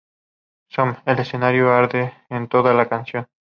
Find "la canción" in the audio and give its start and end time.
2.73-3.27